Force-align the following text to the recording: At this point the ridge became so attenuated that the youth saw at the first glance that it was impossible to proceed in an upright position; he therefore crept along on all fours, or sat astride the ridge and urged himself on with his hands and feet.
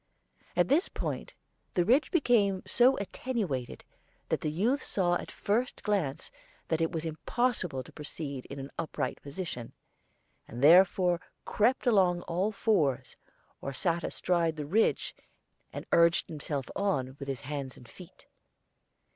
At 0.55 0.67
this 0.67 0.89
point 0.89 1.35
the 1.75 1.85
ridge 1.85 2.09
became 2.09 2.63
so 2.65 2.97
attenuated 2.97 3.83
that 4.29 4.41
the 4.41 4.49
youth 4.49 4.81
saw 4.81 5.13
at 5.13 5.27
the 5.27 5.33
first 5.33 5.83
glance 5.83 6.31
that 6.69 6.81
it 6.81 6.91
was 6.91 7.05
impossible 7.05 7.83
to 7.83 7.91
proceed 7.91 8.47
in 8.47 8.57
an 8.57 8.71
upright 8.79 9.21
position; 9.21 9.73
he 10.49 10.55
therefore 10.55 11.21
crept 11.45 11.85
along 11.85 12.21
on 12.21 12.23
all 12.23 12.51
fours, 12.51 13.15
or 13.61 13.73
sat 13.73 14.03
astride 14.03 14.55
the 14.55 14.65
ridge 14.65 15.15
and 15.71 15.85
urged 15.91 16.27
himself 16.29 16.65
on 16.75 17.15
with 17.19 17.27
his 17.27 17.41
hands 17.41 17.77
and 17.77 17.87
feet. 17.87 18.25